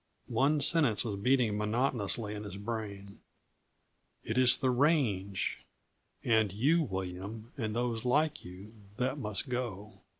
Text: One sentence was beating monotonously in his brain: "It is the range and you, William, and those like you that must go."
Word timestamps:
One 0.33 0.61
sentence 0.61 1.05
was 1.05 1.15
beating 1.17 1.55
monotonously 1.59 2.33
in 2.33 2.43
his 2.43 2.57
brain: 2.57 3.19
"It 4.23 4.35
is 4.35 4.57
the 4.57 4.71
range 4.71 5.59
and 6.23 6.51
you, 6.51 6.81
William, 6.81 7.51
and 7.55 7.75
those 7.75 8.03
like 8.03 8.43
you 8.43 8.73
that 8.97 9.19
must 9.19 9.47
go." 9.47 10.01